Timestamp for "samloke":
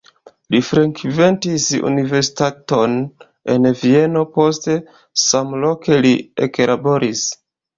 5.27-6.01